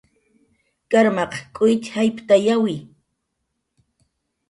[0.91, 2.75] Karmaq k'uwitx jayptayawi